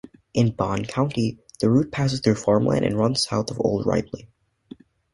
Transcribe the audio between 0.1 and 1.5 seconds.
In Bond County,